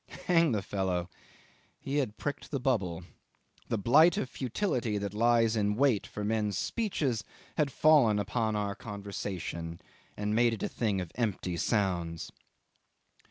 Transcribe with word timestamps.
Hang 0.25 0.51
the 0.51 0.63
fellow! 0.63 1.11
he 1.79 1.97
had 1.97 2.17
pricked 2.17 2.49
the 2.49 2.59
bubble. 2.59 3.03
The 3.67 3.77
blight 3.77 4.17
of 4.17 4.31
futility 4.31 4.97
that 4.97 5.13
lies 5.13 5.55
in 5.55 5.75
wait 5.75 6.07
for 6.07 6.23
men's 6.23 6.57
speeches 6.57 7.23
had 7.55 7.71
fallen 7.71 8.17
upon 8.17 8.55
our 8.55 8.73
conversation, 8.73 9.79
and 10.17 10.33
made 10.33 10.53
it 10.55 10.63
a 10.63 10.67
thing 10.69 11.01
of 11.01 11.11
empty 11.13 11.55
sounds. 11.55 12.31